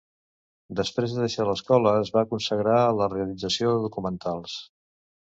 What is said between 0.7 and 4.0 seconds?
Després de deixar l'escola es va consagrar a la realització de